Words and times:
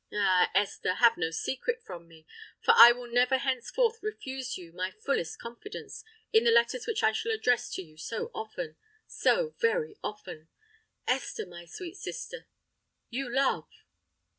Ah! 0.11 0.49
Esther, 0.55 0.95
have 0.95 1.15
no 1.15 1.29
secret 1.29 1.79
from 1.83 2.07
me—for 2.07 2.73
I 2.75 2.91
will 2.91 3.05
never 3.05 3.37
henceforth 3.37 3.99
refuse 4.01 4.57
you 4.57 4.71
my 4.73 4.89
fullest 4.89 5.37
confidence, 5.37 6.03
in 6.33 6.43
the 6.43 6.49
letters 6.49 6.87
which 6.87 7.03
I 7.03 7.11
shall 7.11 7.31
address 7.31 7.69
to 7.75 7.83
you 7.83 7.97
so 7.97 8.31
often—so 8.33 9.49
very 9.59 9.95
often! 10.03 10.49
Esther, 11.07 11.45
my 11.45 11.65
sweet 11.65 11.97
sister—you 11.97 13.29
love!" 13.29 13.69